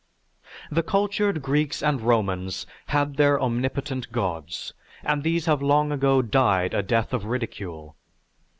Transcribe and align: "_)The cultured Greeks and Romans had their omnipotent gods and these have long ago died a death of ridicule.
"_)The 0.75 0.81
cultured 0.81 1.43
Greeks 1.43 1.83
and 1.83 2.01
Romans 2.01 2.65
had 2.87 3.17
their 3.17 3.39
omnipotent 3.39 4.11
gods 4.11 4.73
and 5.03 5.21
these 5.21 5.45
have 5.45 5.61
long 5.61 5.91
ago 5.91 6.23
died 6.23 6.73
a 6.73 6.81
death 6.81 7.13
of 7.13 7.25
ridicule. 7.25 7.95